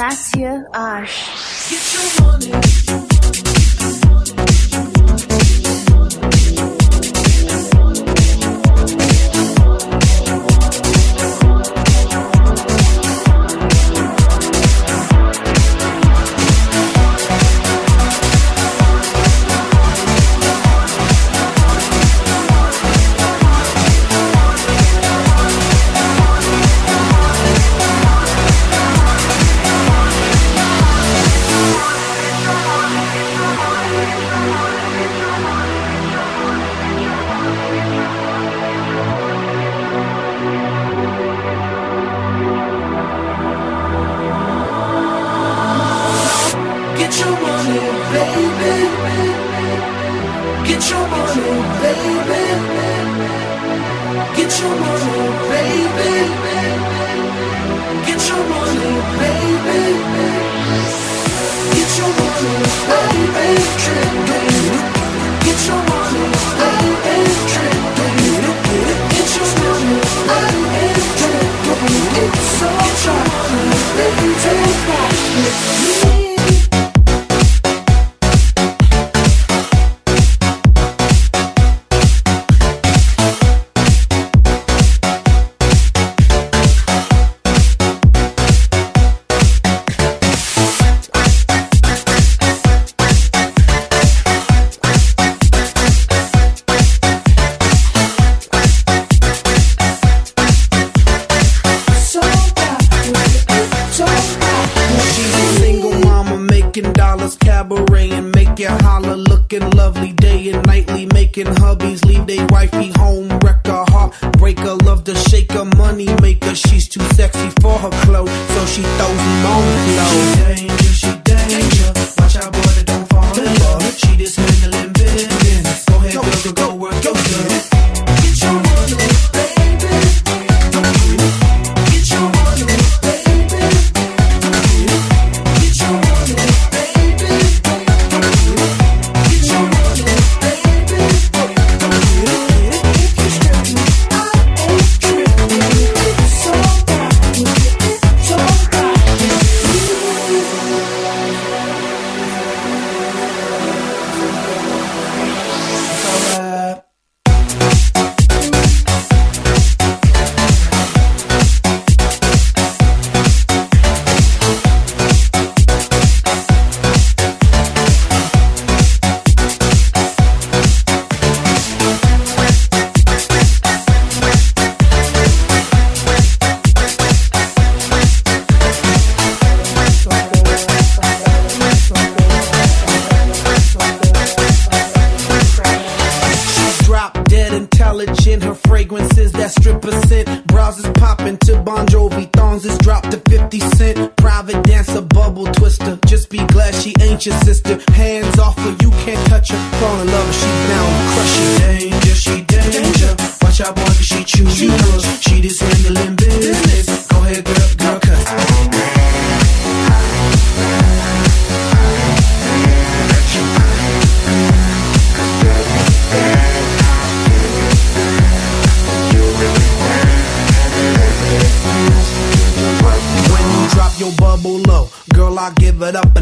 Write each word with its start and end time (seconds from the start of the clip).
Mathieu 0.00 0.64
H. 0.72 2.69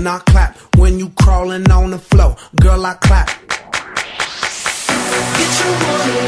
I 0.08 0.18
clap. 0.20 0.56
When 0.76 0.98
you 0.98 1.10
crawling 1.10 1.70
on 1.70 1.90
the 1.90 1.98
floor, 1.98 2.36
girl, 2.60 2.86
I 2.86 2.94
clap. 2.94 3.28
Get 5.36 5.64
your 5.64 5.72
money. 5.80 6.27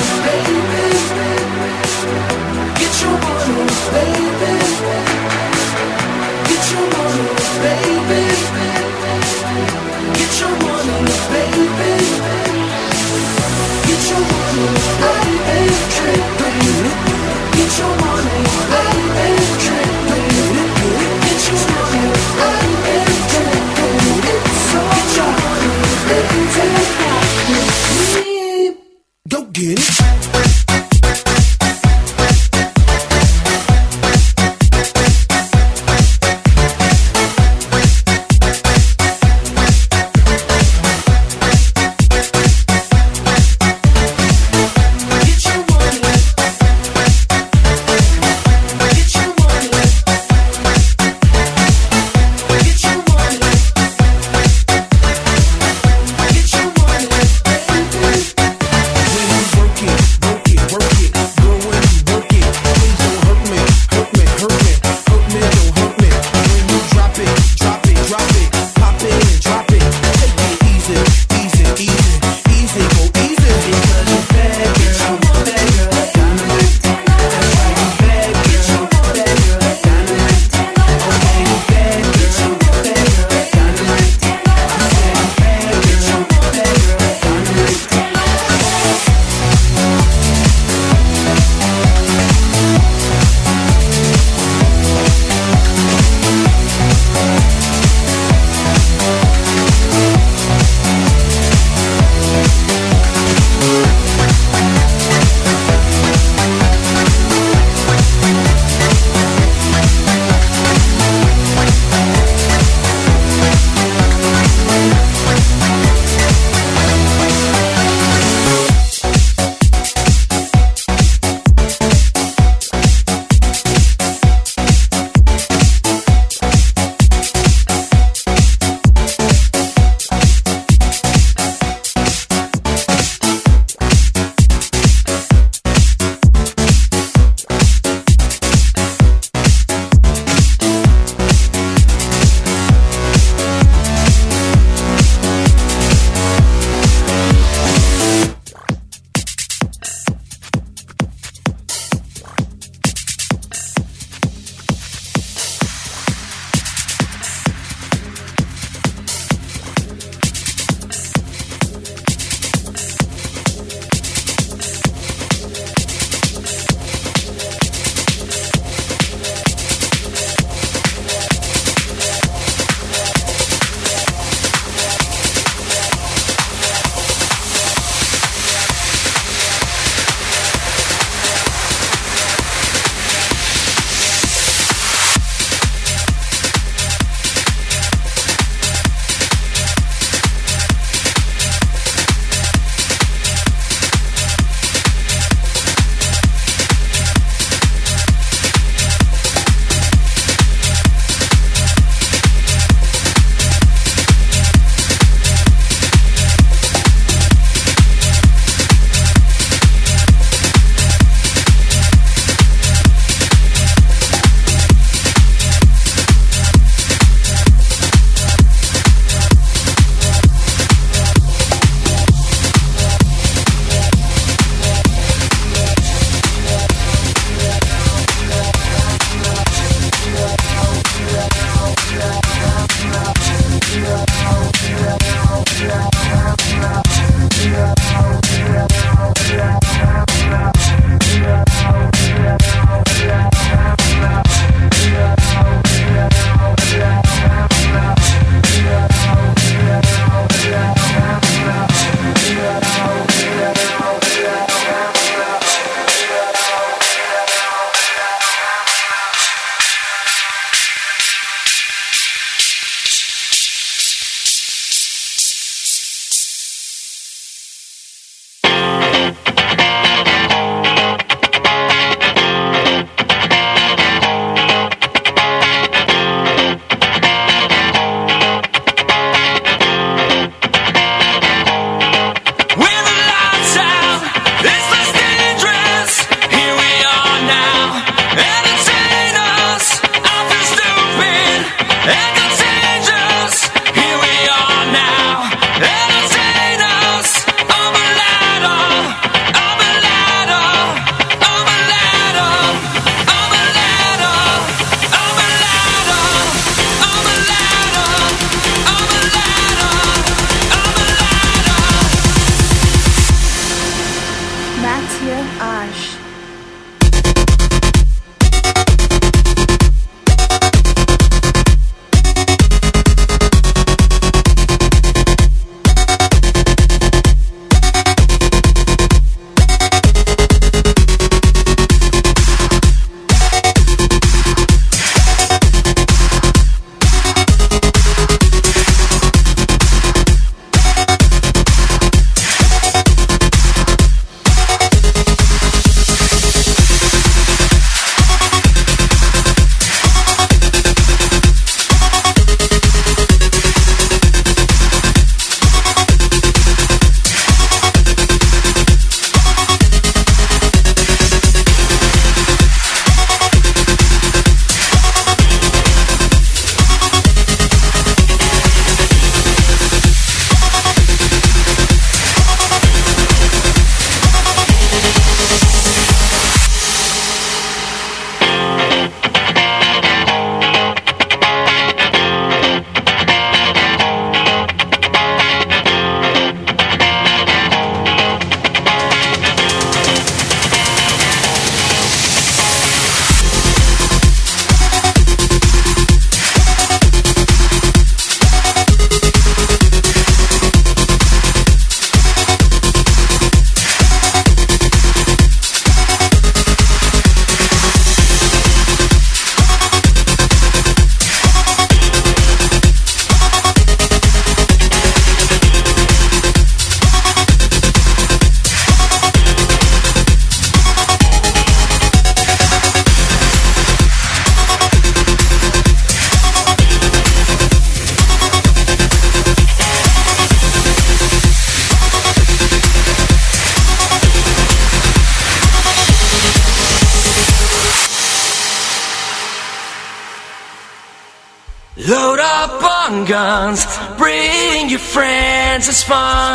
Get 29.61 29.79
it? 29.79 30.20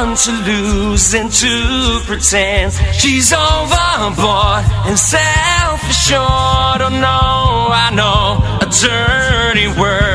fun 0.05 0.15
to 0.15 0.31
lose 0.51 1.13
and 1.13 1.31
to 1.31 1.99
pretend 2.05 2.73
she's 2.93 3.33
overboard 3.33 4.63
and 4.85 4.97
self 4.97 5.81
assured. 5.89 6.81
Oh 6.81 6.89
no, 6.89 7.69
I 7.71 7.89
know 7.93 8.41
a 8.61 8.67
dirty 8.69 9.67
word 9.79 10.14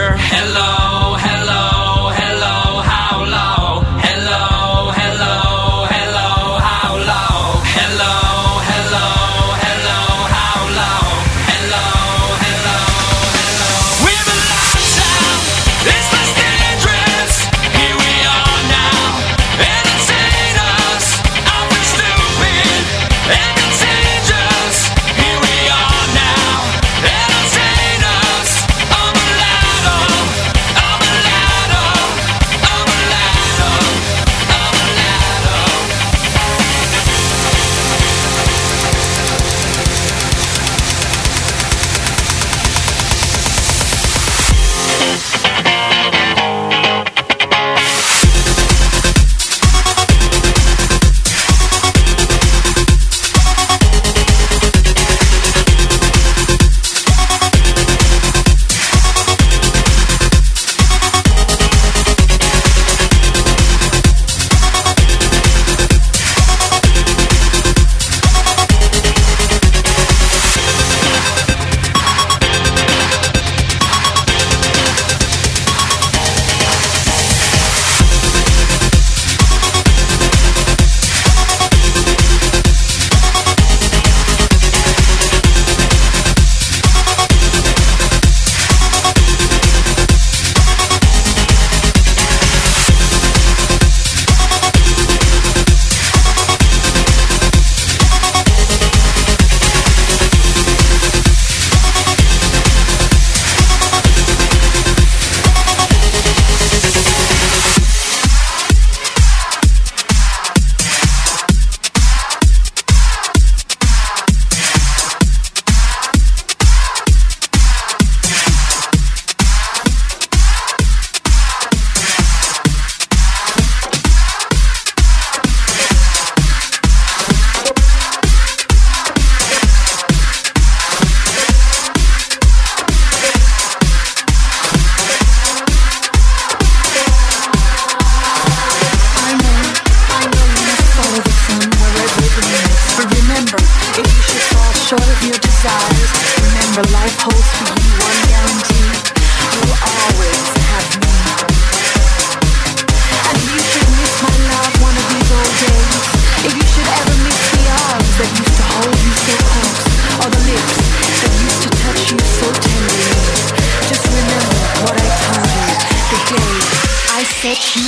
set 167.54 167.74
you 167.74 167.82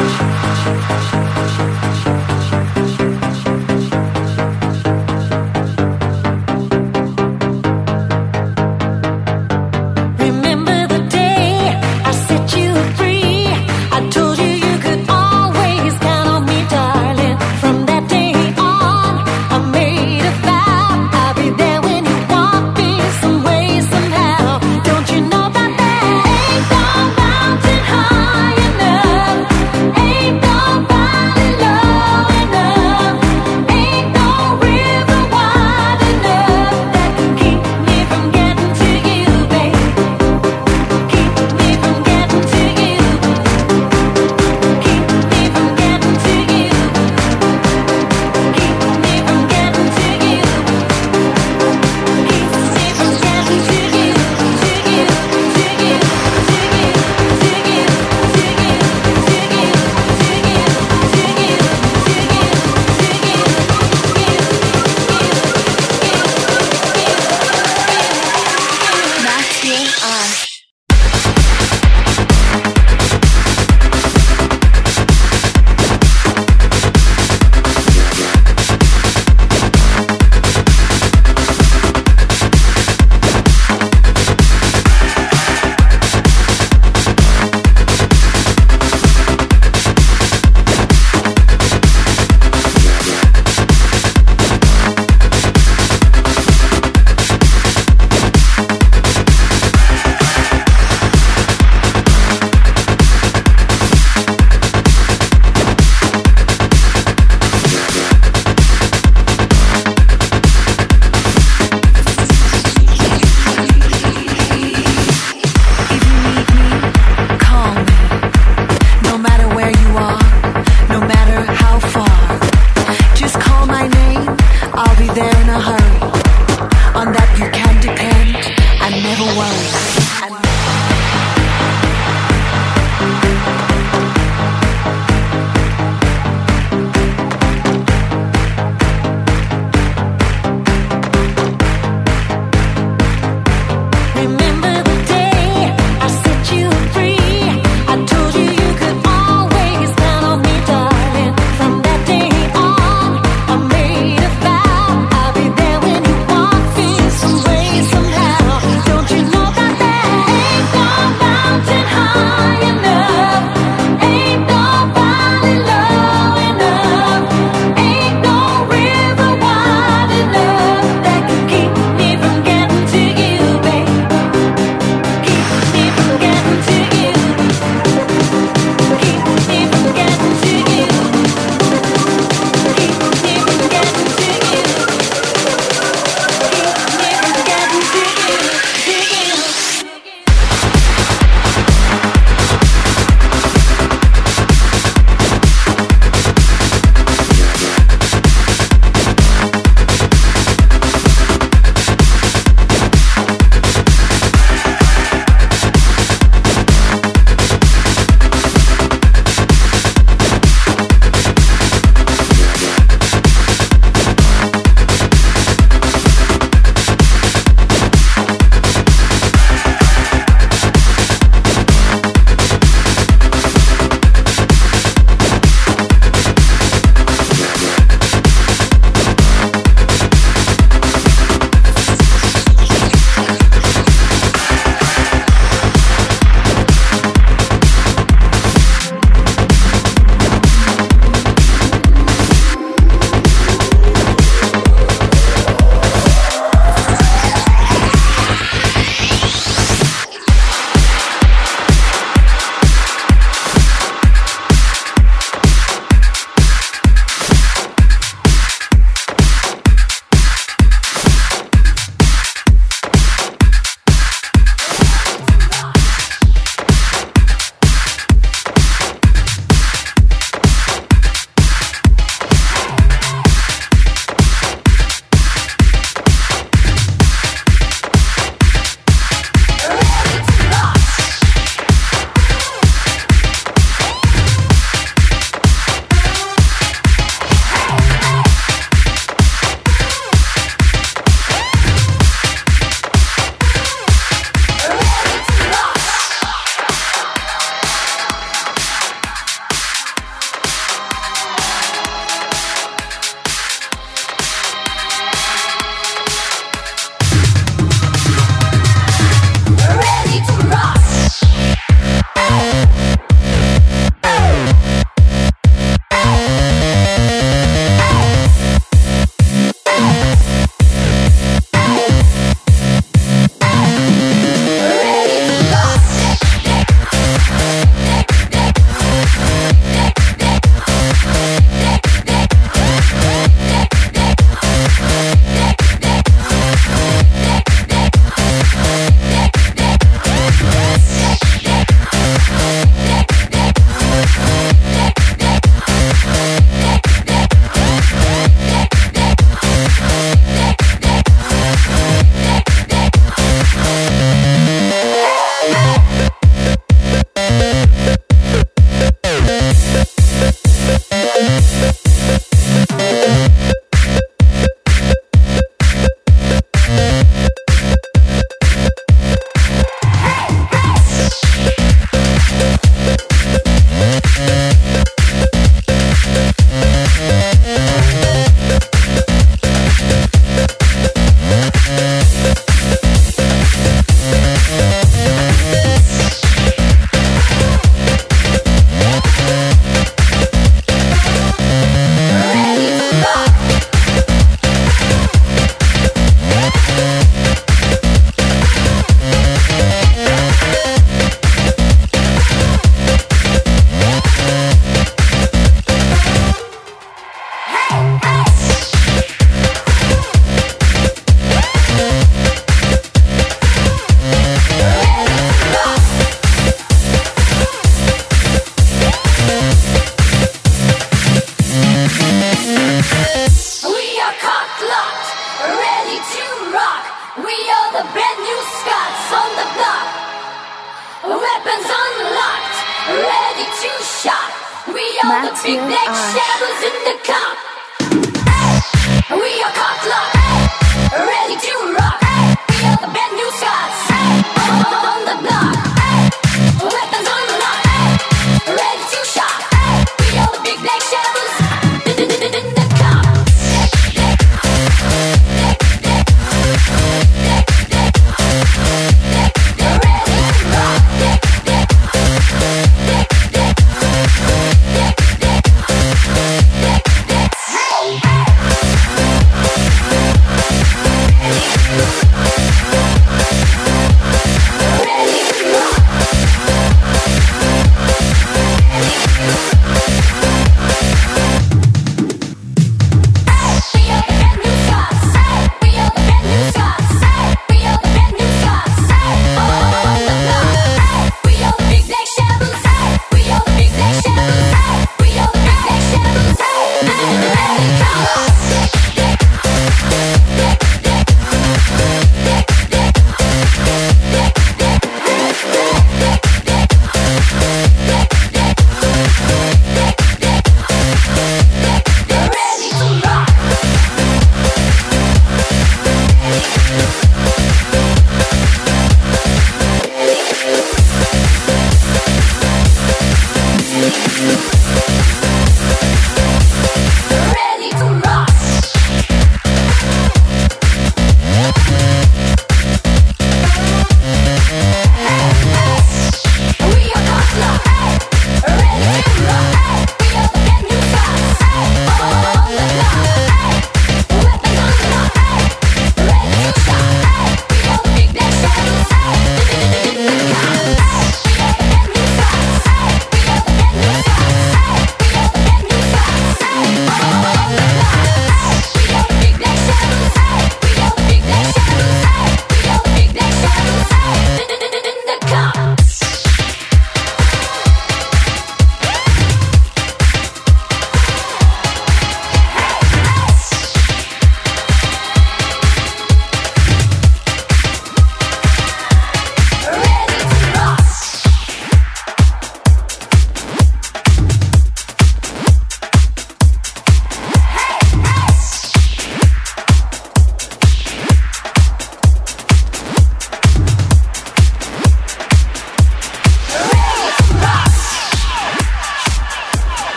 free. 0.00 0.27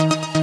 Yeah, 0.00 0.37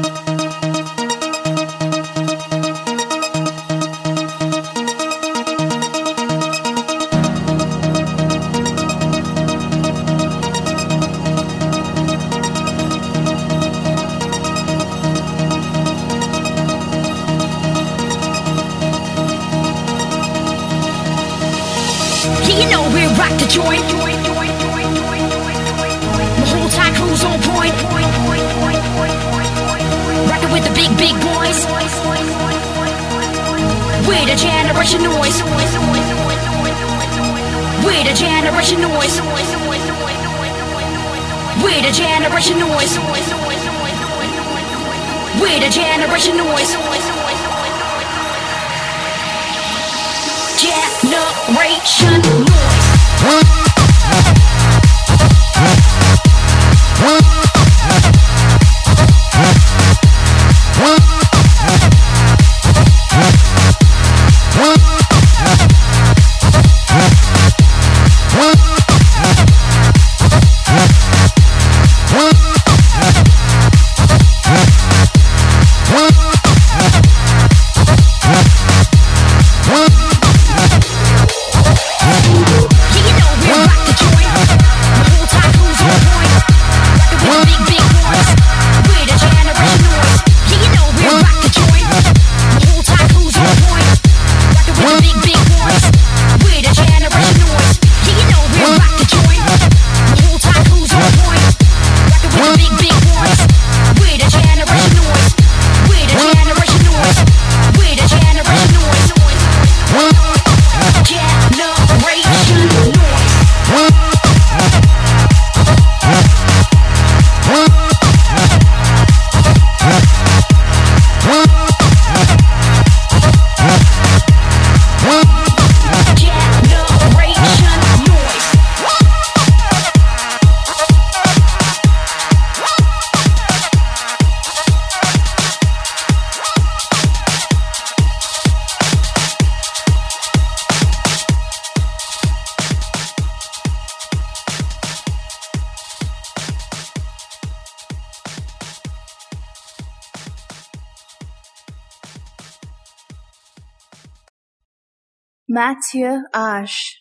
Mathieu 155.56 156.26
H. 156.36 156.95